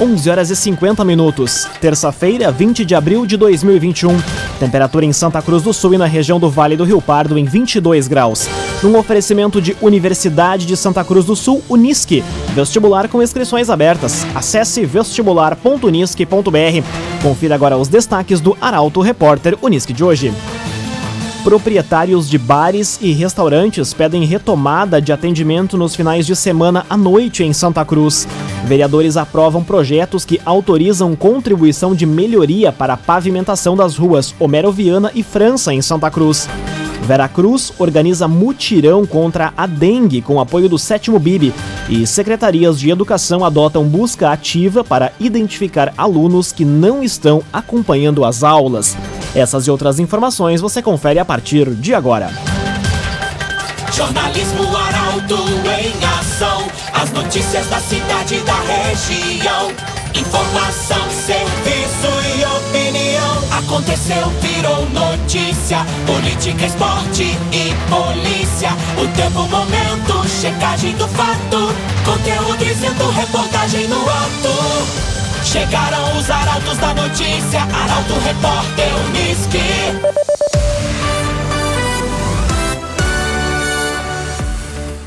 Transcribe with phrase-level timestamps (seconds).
[0.00, 1.66] 11 horas e 50 minutos.
[1.80, 4.16] Terça-feira, 20 de abril de 2021.
[4.60, 7.44] Temperatura em Santa Cruz do Sul e na região do Vale do Rio Pardo em
[7.44, 8.48] 22 graus.
[8.80, 12.22] Num oferecimento de Universidade de Santa Cruz do Sul, Unisque.
[12.54, 14.24] Vestibular com inscrições abertas.
[14.34, 17.20] Acesse vestibular.unisque.br.
[17.20, 20.32] Confira agora os destaques do Arauto Repórter Unisque de hoje.
[21.48, 27.42] Proprietários de bares e restaurantes pedem retomada de atendimento nos finais de semana à noite
[27.42, 28.28] em Santa Cruz.
[28.66, 35.10] Vereadores aprovam projetos que autorizam contribuição de melhoria para a pavimentação das ruas Homero Viana
[35.14, 36.46] e França em Santa Cruz.
[37.04, 41.54] Veracruz organiza mutirão contra a dengue com apoio do sétimo BIB
[41.88, 48.42] e secretarias de educação adotam busca ativa para identificar alunos que não estão acompanhando as
[48.44, 48.94] aulas.
[49.34, 52.30] Essas e outras informações você confere a partir de agora.
[53.92, 55.36] Jornalismo Arauto
[55.80, 56.68] em ação.
[56.92, 59.72] As notícias da cidade e da região.
[60.14, 63.58] Informação, serviço e opinião.
[63.58, 65.78] Aconteceu, virou notícia.
[66.06, 68.70] Política, esporte e polícia.
[69.02, 71.74] O tempo, momento, checagem do fato.
[72.04, 75.08] Conteúdo dizendo, reportagem no ato.
[75.44, 79.58] Chegaram os arautos da notícia, Arauto Repórter Uniski.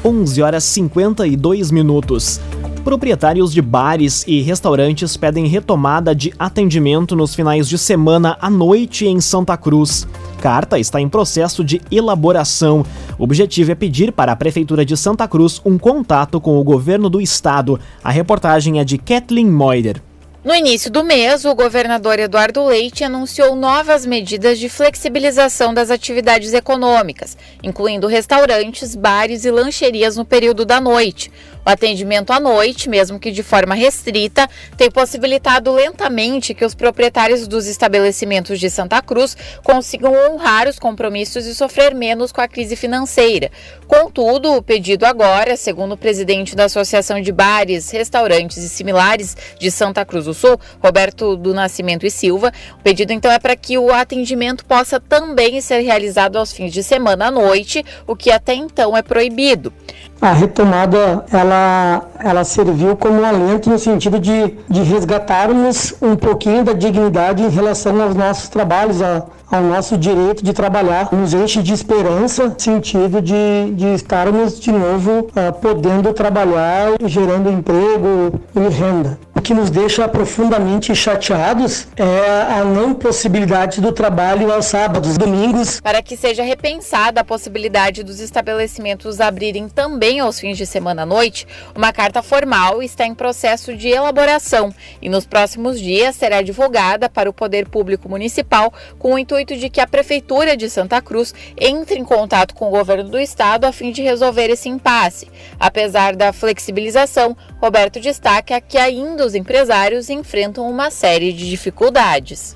[0.06, 2.40] Onze horas cinquenta e dois minutos.
[2.86, 9.06] Proprietários de bares e restaurantes pedem retomada de atendimento nos finais de semana à noite
[9.06, 10.08] em Santa Cruz.
[10.42, 12.86] Carta está em processo de elaboração.
[13.20, 17.10] O objetivo é pedir para a Prefeitura de Santa Cruz um contato com o governo
[17.10, 17.78] do estado.
[18.02, 20.02] A reportagem é de Kathleen Moider.
[20.44, 26.52] No início do mês, o governador Eduardo Leite anunciou novas medidas de flexibilização das atividades
[26.52, 31.32] econômicas, incluindo restaurantes, bares e lancherias no período da noite.
[31.64, 37.48] O atendimento à noite, mesmo que de forma restrita, tem possibilitado lentamente que os proprietários
[37.48, 42.76] dos estabelecimentos de Santa Cruz consigam honrar os compromissos e sofrer menos com a crise
[42.76, 43.52] financeira.
[43.92, 49.70] Contudo, o pedido agora, segundo o presidente da Associação de Bares, Restaurantes e Similares de
[49.70, 53.78] Santa Cruz do Sul, Roberto do Nascimento e Silva, o pedido então é para que
[53.78, 58.54] o atendimento possa também ser realizado aos fins de semana à noite, o que até
[58.54, 59.74] então é proibido
[60.22, 66.64] a retomada ela, ela serviu como um alento no sentido de, de resgatarmos um pouquinho
[66.64, 71.62] da dignidade em relação aos nossos trabalhos, a, ao nosso direito de trabalhar, nos enche
[71.62, 79.20] de esperança, sentido de, de estarmos de novo uh, podendo trabalhar, gerando emprego e renda.
[79.36, 85.82] O que nos deixa profundamente chateados é a não possibilidade do trabalho aos sábados, domingos.
[85.82, 91.06] Para que seja repensada a possibilidade dos estabelecimentos abrirem também aos fins de semana à
[91.06, 97.10] noite, uma carta formal está em processo de elaboração e nos próximos dias será divulgada
[97.10, 101.02] para o Poder Público Municipal com o intuito intuito de que a Prefeitura de Santa
[101.02, 105.28] Cruz entre em contato com o governo do estado a fim de resolver esse impasse.
[105.60, 112.56] Apesar da flexibilização, Roberto destaca que ainda os empresários enfrentam uma série de dificuldades.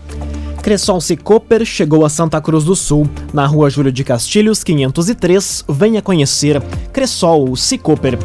[0.66, 5.64] Cressol Cicoper chegou a Santa Cruz do Sul, na rua Júlio de Castilhos, 503.
[5.70, 6.60] Venha conhecer
[6.92, 8.18] Cressol Cicoper.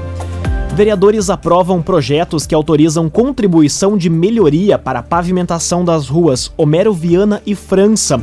[0.75, 7.43] Vereadores aprovam projetos que autorizam contribuição de melhoria para a pavimentação das ruas Homero Viana
[7.45, 8.19] e França.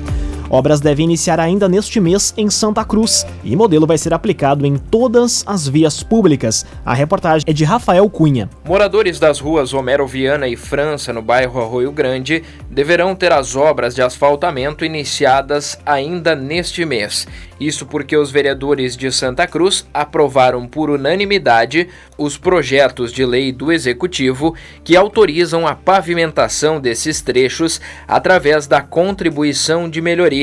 [0.49, 4.77] Obras devem iniciar ainda neste mês em Santa Cruz e modelo vai ser aplicado em
[4.77, 6.65] todas as vias públicas.
[6.85, 8.49] A reportagem é de Rafael Cunha.
[8.65, 13.93] Moradores das ruas Homero Viana e França, no bairro Arroio Grande, deverão ter as obras
[13.93, 17.27] de asfaltamento iniciadas ainda neste mês.
[17.59, 23.71] Isso porque os vereadores de Santa Cruz aprovaram por unanimidade os projetos de lei do
[23.71, 30.36] Executivo que autorizam a pavimentação desses trechos através da contribuição de melhoria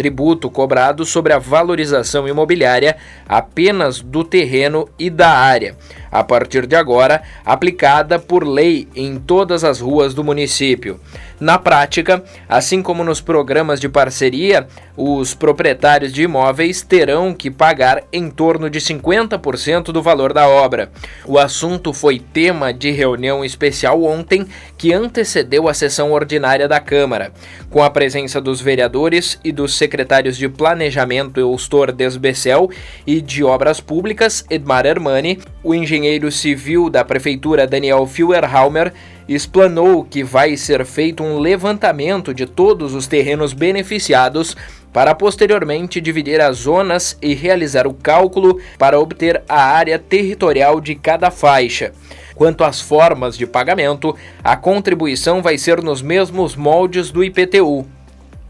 [0.00, 2.96] tributo cobrado sobre a valorização imobiliária
[3.28, 5.76] apenas do terreno e da área,
[6.10, 11.00] a partir de agora aplicada por lei em todas as ruas do município.
[11.40, 18.04] Na prática, assim como nos programas de parceria, os proprietários de imóveis terão que pagar
[18.12, 20.90] em torno de 50% do valor da obra.
[21.24, 24.46] O assunto foi tema de reunião especial ontem,
[24.76, 27.32] que antecedeu a sessão ordinária da Câmara,
[27.70, 32.68] com a presença dos vereadores e dos secretários de Planejamento Eustor Desbecel
[33.06, 38.92] e de Obras Públicas Edmar Hermani, o engenheiro civil da Prefeitura Daniel Feuerhalmer
[39.28, 44.56] explanou que vai ser feito um levantamento de todos os terrenos beneficiados
[44.92, 50.94] para posteriormente dividir as zonas e realizar o cálculo para obter a área territorial de
[50.94, 51.92] cada faixa.
[52.34, 57.86] Quanto às formas de pagamento, a contribuição vai ser nos mesmos moldes do IPTU,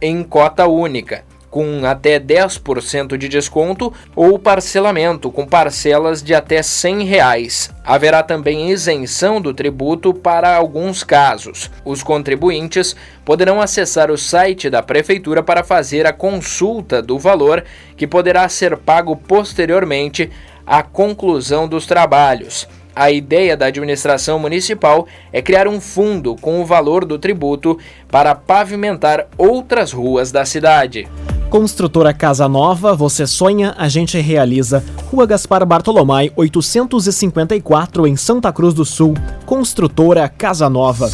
[0.00, 7.04] em cota única, com até 10% de desconto ou parcelamento com parcelas de até 100
[7.04, 7.70] reais.
[7.84, 11.70] Haverá também isenção do tributo para alguns casos.
[11.84, 12.94] Os contribuintes
[13.24, 17.64] poderão acessar o site da prefeitura para fazer a consulta do valor
[17.96, 20.30] que poderá ser pago posteriormente
[20.66, 22.68] à conclusão dos trabalhos.
[23.00, 27.78] A ideia da administração municipal é criar um fundo com o valor do tributo
[28.10, 31.08] para pavimentar outras ruas da cidade.
[31.48, 34.84] Construtora Casa Nova, você sonha, a gente realiza.
[35.10, 39.14] Rua Gaspar Bartolomai, 854, em Santa Cruz do Sul.
[39.46, 41.08] Construtora Casa Nova.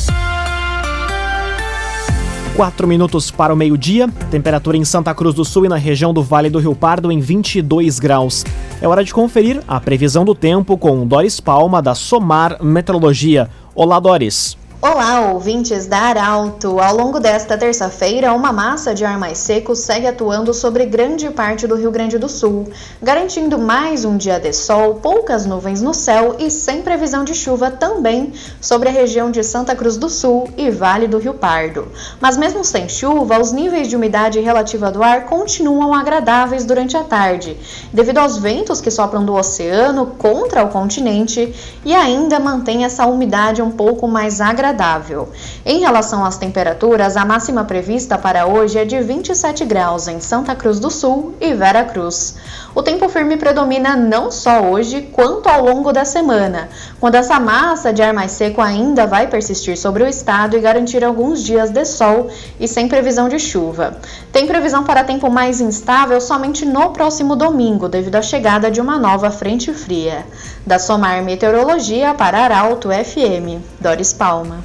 [2.57, 6.23] 4 minutos para o meio-dia, temperatura em Santa Cruz do Sul e na região do
[6.23, 8.47] Vale do Rio Pardo em 22 graus.
[8.81, 13.51] É hora de conferir a previsão do tempo com Doris Palma, da Somar Meteorologia.
[13.75, 14.57] Olá, Doris.
[14.79, 16.79] Olá, ouvintes da Arauto!
[16.79, 21.67] Ao longo desta terça-feira, uma massa de ar mais seco segue atuando sobre grande parte
[21.67, 22.69] do Rio Grande do Sul,
[23.03, 27.71] garantindo mais um dia de sol, poucas nuvens no céu e sem previsão de chuva
[27.71, 31.89] também sobre a região de Santa Cruz do Sul e Vale do Rio Pardo.
[32.21, 37.03] Mas mesmo sem chuva, os níveis de umidade relativa do ar continuam agradáveis durante a
[37.03, 37.57] tarde,
[37.95, 43.63] devido aos ventos que sopram do oceano contra o continente e ainda mantém essa umidade
[43.63, 45.29] um pouco mais agradável agradável.
[45.65, 50.55] Em relação às temperaturas, a máxima prevista para hoje é de 27 graus em Santa
[50.55, 52.37] Cruz do Sul e Vera Cruz.
[52.75, 56.69] O tempo firme predomina não só hoje, quanto ao longo da semana,
[57.01, 61.03] quando essa massa de ar mais seco ainda vai persistir sobre o estado e garantir
[61.03, 62.29] alguns dias de sol
[62.61, 63.97] e sem previsão de chuva.
[64.33, 68.99] Tem previsão para tempo mais instável somente no próximo domingo, devido à chegada de uma
[68.99, 70.27] nova frente fria.
[70.67, 74.56] Da Somar Meteorologia para Arauto FM, Doris Palma.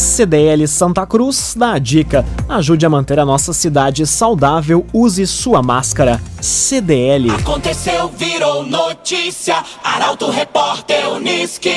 [0.00, 5.62] CDL Santa Cruz dá a dica: ajude a manter a nossa cidade saudável, use sua
[5.62, 6.18] máscara.
[6.40, 7.30] CDL.
[7.30, 9.62] Aconteceu, virou notícia.
[9.84, 11.74] Arauto Repórter Uniski.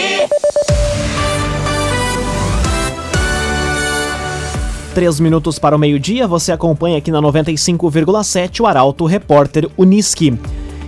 [4.95, 10.39] Três minutos para o meio-dia, você acompanha aqui na 95,7 o Arauto Repórter Uniski.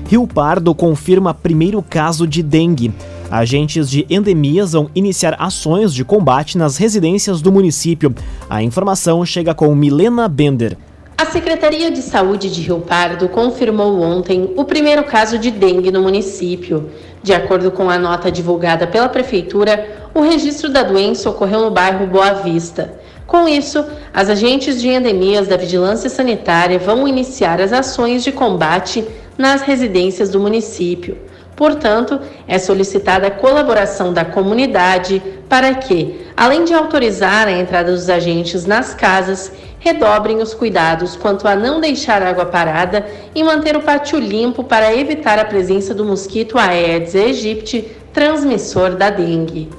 [0.08, 2.94] Rio Pardo confirma primeiro caso de dengue.
[3.38, 8.16] Agentes de endemias vão iniciar ações de combate nas residências do município.
[8.50, 10.78] A informação chega com Milena Bender.
[11.18, 16.02] A Secretaria de Saúde de Rio Pardo confirmou ontem o primeiro caso de dengue no
[16.02, 16.90] município.
[17.22, 22.08] De acordo com a nota divulgada pela Prefeitura, o registro da doença ocorreu no bairro
[22.08, 22.98] Boa Vista.
[23.28, 23.84] Com isso,
[24.14, 29.06] as agentes de endemias da Vigilância Sanitária vão iniciar as ações de combate
[29.38, 31.18] nas residências do município.
[31.56, 38.10] Portanto, é solicitada a colaboração da comunidade para que, além de autorizar a entrada dos
[38.10, 43.82] agentes nas casas, redobrem os cuidados quanto a não deixar água parada e manter o
[43.82, 49.70] pátio limpo para evitar a presença do mosquito Aedes aegypti, transmissor da dengue.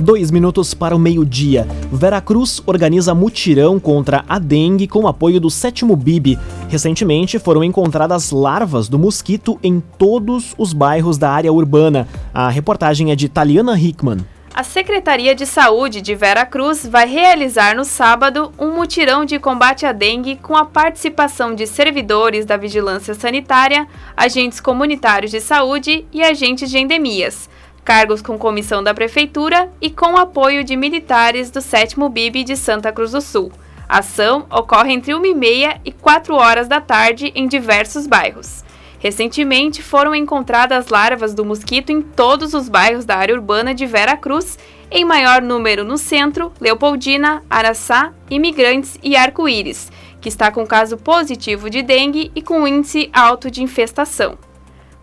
[0.00, 1.68] Dois minutos para o meio-dia.
[1.92, 6.38] Veracruz organiza mutirão contra a dengue com apoio do sétimo BIB.
[6.70, 12.08] Recentemente foram encontradas larvas do mosquito em todos os bairros da área urbana.
[12.32, 14.24] A reportagem é de Taliana Hickman.
[14.54, 19.84] A Secretaria de Saúde de Vera Cruz vai realizar no sábado um mutirão de combate
[19.84, 26.22] à dengue com a participação de servidores da vigilância sanitária, agentes comunitários de saúde e
[26.22, 27.49] agentes de endemias
[27.84, 32.92] cargos com comissão da Prefeitura e com apoio de militares do 7 BIB de Santa
[32.92, 33.52] Cruz do Sul.
[33.88, 38.64] A ação ocorre entre 1h30 e 4 horas da tarde em diversos bairros.
[39.00, 44.16] Recentemente foram encontradas larvas do mosquito em todos os bairros da área urbana de Vera
[44.16, 44.58] Cruz,
[44.90, 51.70] em maior número no centro, Leopoldina, Araçá, Imigrantes e Arco-Íris, que está com caso positivo
[51.70, 54.36] de dengue e com índice alto de infestação.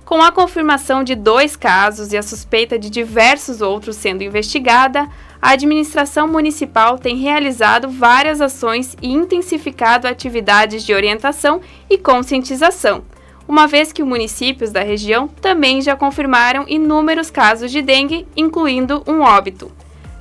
[0.08, 5.06] Com a confirmação de dois casos e a suspeita de diversos outros sendo investigada,
[5.42, 11.60] a administração municipal tem realizado várias ações e intensificado atividades de orientação
[11.90, 13.04] e conscientização,
[13.46, 19.04] uma vez que os municípios da região também já confirmaram inúmeros casos de dengue, incluindo
[19.06, 19.70] um óbito.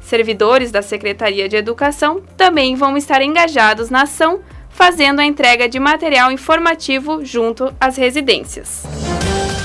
[0.01, 5.79] Servidores da Secretaria de Educação também vão estar engajados na ação, fazendo a entrega de
[5.79, 8.85] material informativo junto às residências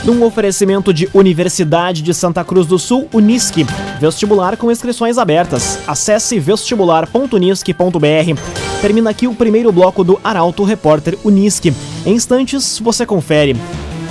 [0.03, 3.65] num oferecimento de Universidade de Santa Cruz do Sul, Unisque.
[3.99, 5.79] Vestibular com inscrições abertas.
[5.87, 8.41] Acesse vestibular.unisque.br.
[8.81, 11.73] Termina aqui o primeiro bloco do Arauto Repórter Unisque.
[12.05, 13.55] Em instantes, você confere.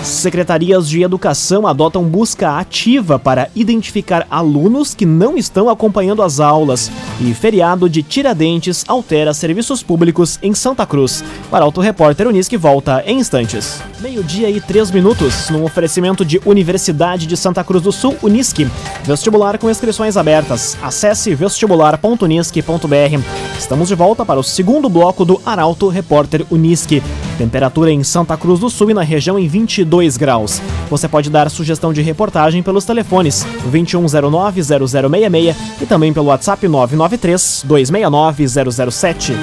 [0.02, 6.90] Secretarias de Educação adotam busca ativa para identificar alunos que não estão acompanhando as aulas.
[7.20, 11.23] E feriado de Tiradentes altera serviços públicos em Santa Cruz.
[11.50, 13.82] Para Repórter Unisque volta em instantes.
[14.00, 18.66] Meio-dia e três minutos, num oferecimento de Universidade de Santa Cruz do Sul, Unisque.
[19.04, 20.75] Vestibular com inscrições abertas.
[20.83, 23.21] Acesse vestibular.unisque.br.
[23.59, 27.02] Estamos de volta para o segundo bloco do Arauto Repórter Unisque.
[27.37, 30.62] Temperatura em Santa Cruz do Sul e na região em 22 graus.
[30.88, 39.35] Você pode dar sugestão de reportagem pelos telefones 2109-0066 e também pelo WhatsApp 993-269-007.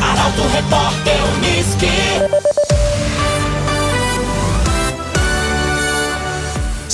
[0.00, 2.11] Arauto Repórter Unisque.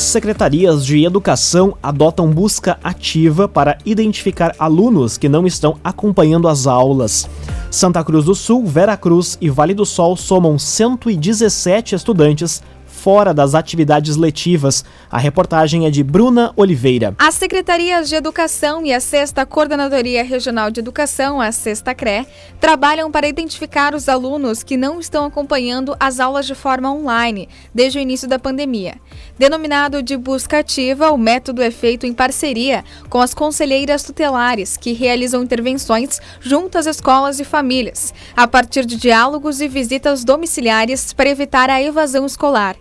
[0.08, 7.28] Secretarias de Educação adotam busca ativa para identificar alunos que não estão acompanhando as aulas.
[7.70, 12.62] Santa Cruz do Sul, Vera Cruz e Vale do Sol somam 117 estudantes
[12.98, 14.84] fora das atividades letivas.
[15.10, 17.14] A reportagem é de Bruna Oliveira.
[17.18, 22.26] As secretarias de Educação e a Sexta Coordenadoria Regional de Educação, a Sexta CRE,
[22.60, 27.98] trabalham para identificar os alunos que não estão acompanhando as aulas de forma online desde
[27.98, 28.96] o início da pandemia.
[29.38, 34.92] Denominado de busca ativa, o método é feito em parceria com as conselheiras tutelares, que
[34.92, 41.30] realizam intervenções junto às escolas e famílias, a partir de diálogos e visitas domiciliares para
[41.30, 42.74] evitar a evasão escolar.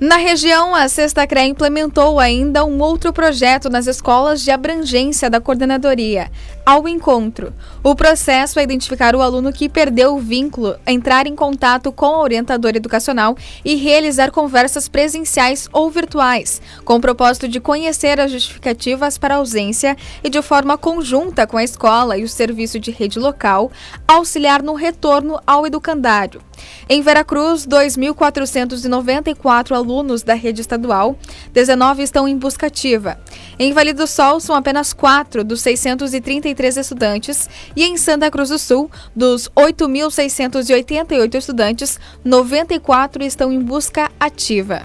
[0.00, 5.42] Na região, a Sexta CRE implementou ainda um outro projeto nas escolas de abrangência da
[5.42, 6.30] coordenadoria,
[6.70, 7.52] ao encontro.
[7.82, 12.22] O processo é identificar o aluno que perdeu o vínculo, entrar em contato com o
[12.22, 19.18] orientador educacional e realizar conversas presenciais ou virtuais, com o propósito de conhecer as justificativas
[19.18, 23.72] para ausência e, de forma conjunta com a escola e o serviço de rede local,
[24.06, 26.40] auxiliar no retorno ao educandário.
[26.88, 31.18] Em Veracruz, 2.494 alunos da rede estadual,
[31.52, 33.18] 19 estão em busca ativa.
[33.58, 38.58] Em Vale do Sol, são apenas 4 dos 633 estudantes e em Santa Cruz do
[38.58, 44.82] Sul, dos 8.688 estudantes, 94 estão em busca ativa.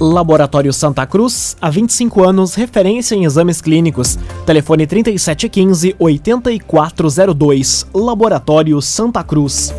[0.00, 4.18] Laboratório Santa Cruz, há 25 anos, referência em exames clínicos.
[4.44, 7.86] Telefone 3715-8402.
[7.94, 9.72] Laboratório Santa Cruz.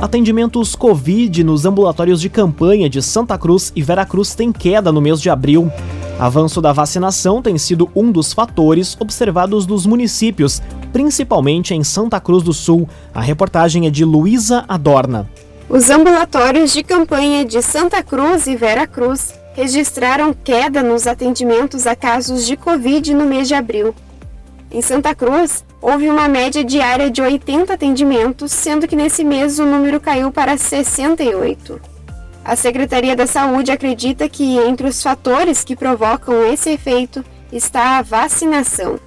[0.00, 5.20] Atendimentos Covid nos ambulatórios de campanha de Santa Cruz e Veracruz tem queda no mês
[5.20, 5.72] de abril.
[6.18, 10.60] Avanço da vacinação tem sido um dos fatores observados nos municípios,
[10.92, 12.88] principalmente em Santa Cruz do Sul.
[13.14, 15.30] A reportagem é de Luísa Adorna.
[15.68, 22.44] Os ambulatórios de campanha de Santa Cruz e Veracruz registraram queda nos atendimentos a casos
[22.44, 23.94] de Covid no mês de abril.
[24.72, 29.64] Em Santa Cruz, houve uma média diária de 80 atendimentos, sendo que nesse mês o
[29.64, 31.97] número caiu para 68.
[32.48, 38.02] A Secretaria da Saúde acredita que entre os fatores que provocam esse efeito está a
[38.02, 38.98] vacinação.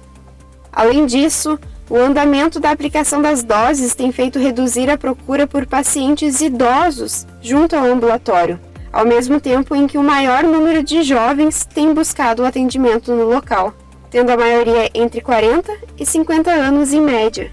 [0.72, 1.58] Além disso,
[1.90, 7.74] o andamento da aplicação das doses tem feito reduzir a procura por pacientes idosos junto
[7.74, 8.60] ao ambulatório,
[8.92, 13.24] ao mesmo tempo em que o maior número de jovens tem buscado o atendimento no
[13.24, 13.74] local
[14.08, 17.50] tendo a maioria entre 40 e 50 anos em média.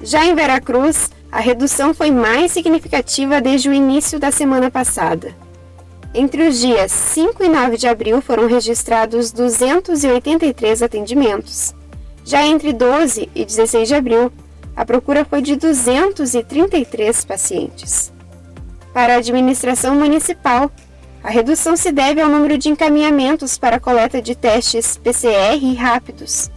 [0.00, 5.36] Já em Veracruz, a redução foi mais significativa desde o início da semana passada.
[6.14, 11.74] Entre os dias 5 e 9 de abril foram registrados 283 atendimentos.
[12.24, 14.32] Já entre 12 e 16 de abril,
[14.74, 18.10] a procura foi de 233 pacientes.
[18.94, 20.70] Para a administração municipal,
[21.22, 26.50] a redução se deve ao número de encaminhamentos para coleta de testes PCR rápidos.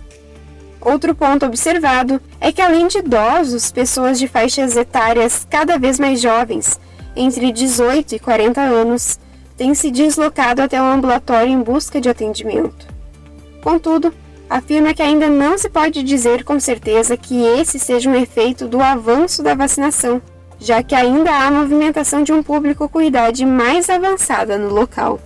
[0.81, 6.21] Outro ponto observado é que, além de idosos, pessoas de faixas etárias cada vez mais
[6.21, 6.79] jovens,
[7.15, 9.19] entre 18 e 40 anos,
[9.57, 12.87] têm se deslocado até o ambulatório em busca de atendimento.
[13.61, 14.13] Contudo,
[14.49, 18.81] afirma que ainda não se pode dizer com certeza que esse seja um efeito do
[18.81, 20.21] avanço da vacinação
[20.59, 25.19] já que ainda há movimentação de um público com idade mais avançada no local.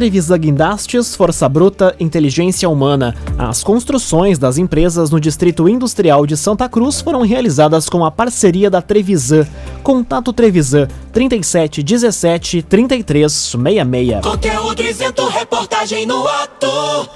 [0.00, 3.14] Trevisa Guindastes, Força Bruta, Inteligência Humana.
[3.36, 8.70] As construções das empresas no Distrito Industrial de Santa Cruz foram realizadas com a parceria
[8.70, 9.46] da Trevisan.
[9.82, 14.22] Contato Trevisan 37 17 33 66.
[14.22, 16.66] Conteúdo isento, reportagem no ato.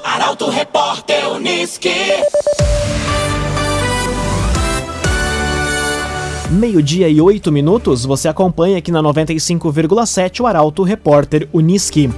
[0.04, 1.88] Arauto Repórter Unisque.
[6.50, 12.10] Meio-dia e oito minutos, você acompanha aqui na 95,7 o Arauto Repórter Uniski.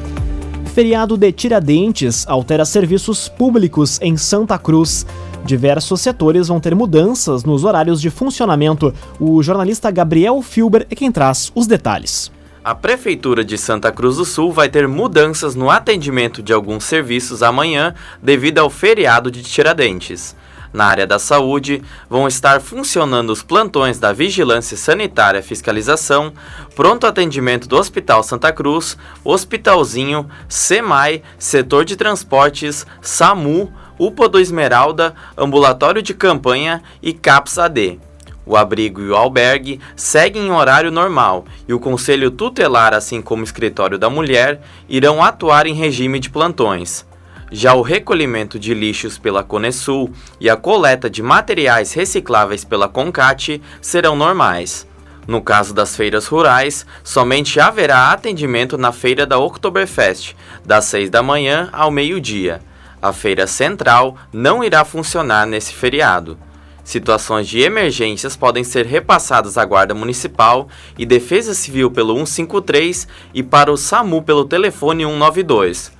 [0.76, 5.06] Feriado de Tiradentes altera serviços públicos em Santa Cruz.
[5.42, 8.92] Diversos setores vão ter mudanças nos horários de funcionamento.
[9.18, 12.30] O jornalista Gabriel Filber é quem traz os detalhes.
[12.62, 17.42] A Prefeitura de Santa Cruz do Sul vai ter mudanças no atendimento de alguns serviços
[17.42, 20.36] amanhã devido ao feriado de Tiradentes.
[20.76, 26.34] Na área da saúde, vão estar funcionando os plantões da Vigilância Sanitária Fiscalização,
[26.74, 35.14] pronto atendimento do Hospital Santa Cruz, Hospitalzinho, SEMAI, Setor de Transportes, SAMU, UPA do Esmeralda,
[35.34, 37.98] Ambulatório de Campanha e CAPS AD.
[38.44, 43.40] O abrigo e o albergue seguem em horário normal e o Conselho Tutelar, assim como
[43.40, 47.06] o Escritório da Mulher, irão atuar em regime de plantões.
[47.50, 50.10] Já o recolhimento de lixos pela Conesul
[50.40, 54.86] e a coleta de materiais recicláveis pela Concate serão normais.
[55.28, 60.34] No caso das feiras rurais, somente haverá atendimento na feira da Oktoberfest,
[60.64, 62.60] das 6 da manhã ao meio-dia.
[63.00, 66.38] A feira central não irá funcionar nesse feriado.
[66.82, 73.42] Situações de emergências podem ser repassadas à Guarda Municipal e Defesa Civil pelo 153 e
[73.42, 75.95] para o SAMU pelo telefone 192.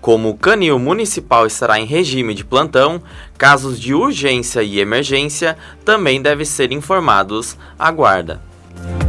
[0.00, 3.02] Como o canil municipal estará em regime de plantão,
[3.36, 8.40] casos de urgência e emergência também devem ser informados à Guarda.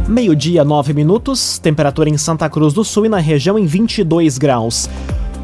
[0.06, 4.90] Meio-dia, 9 minutos, temperatura em Santa Cruz do Sul e na região em 22 graus.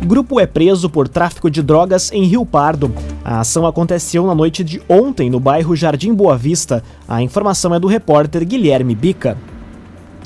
[0.05, 2.93] Grupo é preso por tráfico de drogas em Rio Pardo.
[3.25, 6.85] A ação aconteceu na noite de ontem no bairro Jardim Boa Vista.
[7.09, 9.37] A informação é do repórter Guilherme Bica.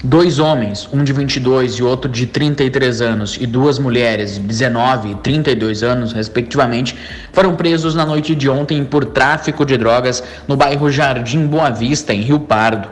[0.05, 5.13] Dois homens, um de 22 e outro de 33 anos, e duas mulheres de 19
[5.13, 6.97] e 32 anos, respectivamente,
[7.33, 12.13] foram presos na noite de ontem por tráfico de drogas no bairro Jardim Boa Vista,
[12.13, 12.89] em Rio Pardo.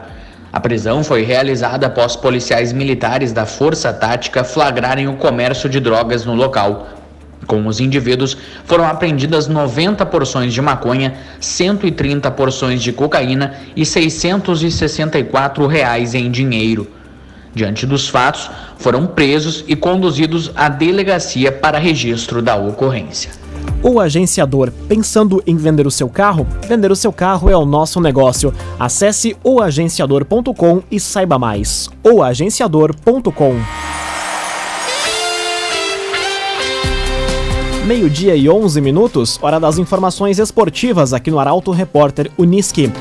[0.53, 6.23] A prisão foi realizada após policiais militares da Força Tática flagrarem o comércio de drogas
[6.23, 6.87] no local.
[7.45, 15.67] Com os indivíduos, foram apreendidas 90 porções de maconha, 130 porções de cocaína e 664
[15.67, 17.00] reais em dinheiro.
[17.53, 23.31] Diante dos fatos, foram presos e conduzidos à delegacia para registro da ocorrência.
[23.83, 26.47] O agenciador, pensando em vender o seu carro?
[26.67, 28.53] Vender o seu carro é o nosso negócio.
[28.79, 31.89] Acesse oagenciador.com e saiba mais.
[32.03, 33.55] oagenciador.com
[37.85, 42.91] Meio-dia e 11 minutos, hora das informações esportivas aqui no Arauto Repórter Uniski.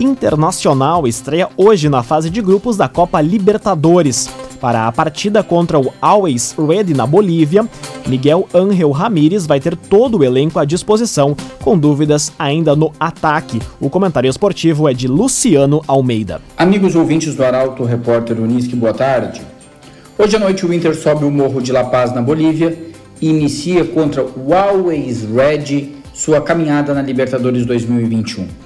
[0.00, 4.28] Internacional estreia hoje na fase de grupos da Copa Libertadores.
[4.60, 7.68] Para a partida contra o Always Ready na Bolívia,
[8.06, 13.60] Miguel Ángel Ramírez vai ter todo o elenco à disposição, com dúvidas ainda no ataque.
[13.78, 16.40] O comentário esportivo é de Luciano Almeida.
[16.56, 19.42] Amigos ouvintes do Arauto, repórter Unisque, boa tarde.
[20.18, 22.76] Hoje à noite o Inter sobe o Morro de La Paz na Bolívia
[23.20, 28.63] e inicia contra o Always Ready sua caminhada na Libertadores 2021.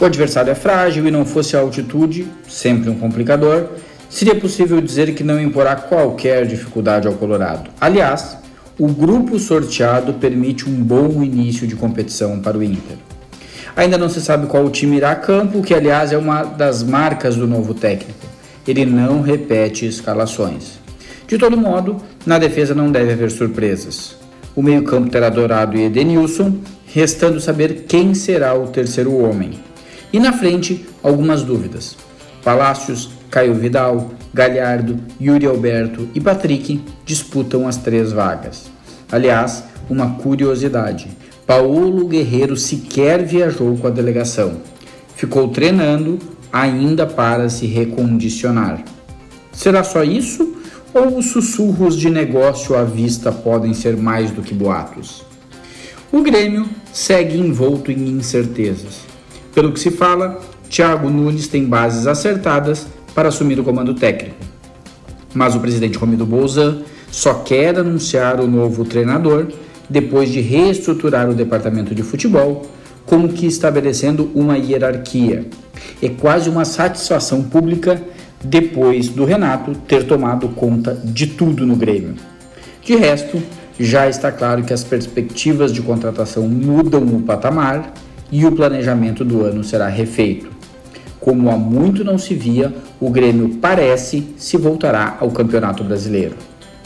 [0.00, 3.66] O adversário é frágil e não fosse a altitude, sempre um complicador,
[4.08, 7.68] seria possível dizer que não imporá qualquer dificuldade ao Colorado.
[7.80, 8.38] Aliás,
[8.78, 12.96] o grupo sorteado permite um bom início de competição para o Inter.
[13.74, 17.34] Ainda não se sabe qual time irá a campo, que aliás é uma das marcas
[17.34, 18.26] do novo técnico.
[18.68, 20.78] Ele não repete escalações.
[21.26, 24.16] De todo modo, na defesa não deve haver surpresas.
[24.54, 29.58] O meio-campo terá Dourado e Edenilson, restando saber quem será o terceiro homem.
[30.12, 31.96] E na frente, algumas dúvidas.
[32.42, 38.70] Palácios, Caio Vidal, Galhardo, Yuri Alberto e Patrick disputam as três vagas.
[39.10, 41.08] Aliás, uma curiosidade:
[41.46, 44.60] Paulo Guerreiro sequer viajou com a delegação.
[45.14, 46.18] Ficou treinando
[46.52, 48.82] ainda para se recondicionar.
[49.52, 50.56] Será só isso?
[50.94, 55.24] Ou os sussurros de negócio à vista podem ser mais do que boatos?
[56.10, 59.00] O Grêmio segue envolto em incertezas.
[59.58, 60.38] Pelo que se fala,
[60.70, 64.36] Thiago Nunes tem bases acertadas para assumir o comando técnico.
[65.34, 69.48] Mas o presidente Romildo Bolzan só quer anunciar o novo treinador
[69.90, 72.70] depois de reestruturar o departamento de futebol,
[73.04, 75.48] como que estabelecendo uma hierarquia.
[76.00, 78.00] É quase uma satisfação pública
[78.40, 82.14] depois do Renato ter tomado conta de tudo no Grêmio.
[82.80, 83.42] De resto,
[83.76, 87.92] já está claro que as perspectivas de contratação mudam o patamar
[88.30, 90.48] e o planejamento do ano será refeito.
[91.20, 96.36] Como há muito não se via, o Grêmio parece se voltará ao Campeonato Brasileiro,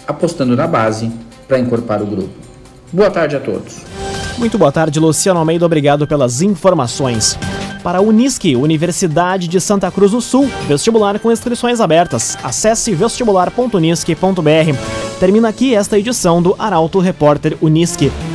[0.06, 1.10] apostando na base
[1.46, 2.30] para encorpar o grupo.
[2.92, 3.82] Boa tarde a todos.
[4.38, 5.64] Muito boa tarde, Luciano Almeida.
[5.64, 7.38] Obrigado pelas informações.
[7.82, 12.38] Para a Unisque, Universidade de Santa Cruz do Sul, vestibular com inscrições abertas.
[12.42, 15.18] Acesse vestibular.unisque.br.
[15.18, 18.12] Termina aqui esta edição do Arauto Repórter Unisque.